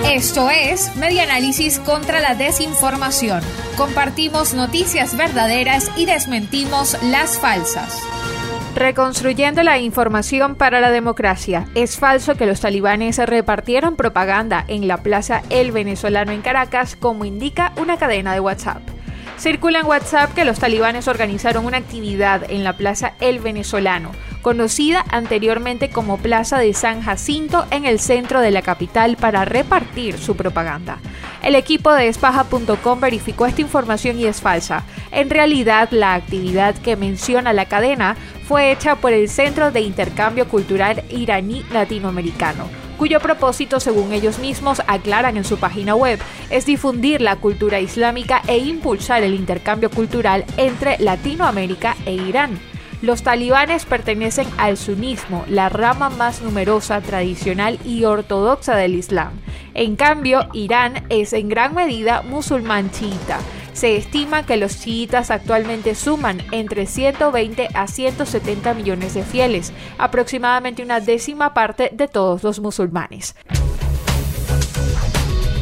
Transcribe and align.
Esto 0.00 0.50
es 0.50 0.96
Media 0.96 1.22
Análisis 1.22 1.78
contra 1.78 2.20
la 2.20 2.34
Desinformación. 2.34 3.42
Compartimos 3.76 4.52
noticias 4.54 5.16
verdaderas 5.16 5.90
y 5.96 6.06
desmentimos 6.06 6.96
las 7.04 7.38
falsas. 7.38 8.02
Reconstruyendo 8.74 9.62
la 9.62 9.78
información 9.78 10.54
para 10.54 10.80
la 10.80 10.90
democracia. 10.90 11.66
Es 11.74 11.98
falso 11.98 12.34
que 12.34 12.46
los 12.46 12.60
talibanes 12.60 13.18
repartieron 13.18 13.96
propaganda 13.96 14.64
en 14.66 14.88
la 14.88 14.98
Plaza 14.98 15.42
El 15.50 15.72
Venezolano 15.72 16.32
en 16.32 16.42
Caracas, 16.42 16.96
como 16.96 17.24
indica 17.24 17.72
una 17.76 17.96
cadena 17.96 18.34
de 18.34 18.40
WhatsApp. 18.40 18.82
Circula 19.38 19.80
en 19.80 19.86
WhatsApp 19.86 20.34
que 20.34 20.44
los 20.44 20.58
talibanes 20.58 21.08
organizaron 21.08 21.66
una 21.66 21.78
actividad 21.78 22.50
en 22.50 22.64
la 22.64 22.76
Plaza 22.76 23.14
El 23.20 23.40
Venezolano, 23.40 24.12
conocida 24.42 25.04
anteriormente 25.10 25.88
como 25.88 26.18
Plaza 26.18 26.58
de 26.58 26.74
San 26.74 27.00
Jacinto 27.00 27.66
en 27.70 27.86
el 27.86 27.98
centro 27.98 28.40
de 28.40 28.50
la 28.50 28.62
capital 28.62 29.16
para 29.16 29.44
repartir 29.44 30.18
su 30.18 30.36
propaganda. 30.36 30.98
El 31.42 31.54
equipo 31.54 31.92
de 31.92 32.08
espaja.com 32.08 33.00
verificó 33.00 33.46
esta 33.46 33.62
información 33.62 34.18
y 34.18 34.26
es 34.26 34.40
falsa. 34.40 34.84
En 35.10 35.30
realidad, 35.30 35.88
la 35.90 36.14
actividad 36.14 36.74
que 36.76 36.96
menciona 36.96 37.52
la 37.52 37.66
cadena 37.66 38.16
fue 38.46 38.70
hecha 38.72 38.96
por 38.96 39.12
el 39.12 39.28
Centro 39.28 39.70
de 39.70 39.80
Intercambio 39.80 40.48
Cultural 40.48 41.02
Iraní 41.10 41.64
Latinoamericano 41.72 42.82
cuyo 43.02 43.18
propósito, 43.18 43.80
según 43.80 44.12
ellos 44.12 44.38
mismos 44.38 44.80
aclaran 44.86 45.36
en 45.36 45.42
su 45.42 45.58
página 45.58 45.96
web, 45.96 46.20
es 46.50 46.66
difundir 46.66 47.20
la 47.20 47.34
cultura 47.34 47.80
islámica 47.80 48.42
e 48.46 48.58
impulsar 48.58 49.24
el 49.24 49.34
intercambio 49.34 49.90
cultural 49.90 50.44
entre 50.56 50.98
Latinoamérica 51.00 51.96
e 52.06 52.14
Irán. 52.14 52.60
Los 53.02 53.22
talibanes 53.22 53.84
pertenecen 53.84 54.46
al 54.56 54.76
sunismo, 54.76 55.44
la 55.48 55.68
rama 55.68 56.08
más 56.08 56.40
numerosa, 56.40 57.00
tradicional 57.00 57.78
y 57.84 58.04
ortodoxa 58.04 58.76
del 58.76 58.94
Islam. 58.94 59.32
En 59.74 59.96
cambio, 59.96 60.48
Irán 60.52 61.04
es 61.08 61.32
en 61.32 61.48
gran 61.48 61.74
medida 61.74 62.22
musulmán 62.22 62.90
chiita 62.90 63.40
se 63.72 63.96
estima 63.96 64.44
que 64.44 64.56
los 64.56 64.80
chiitas 64.80 65.30
actualmente 65.30 65.94
suman 65.94 66.42
entre 66.50 66.86
120 66.86 67.68
a 67.74 67.86
170 67.86 68.74
millones 68.74 69.14
de 69.14 69.22
fieles, 69.22 69.72
aproximadamente 69.98 70.82
una 70.82 71.00
décima 71.00 71.54
parte 71.54 71.90
de 71.92 72.08
todos 72.08 72.42
los 72.42 72.60
musulmanes. 72.60 73.34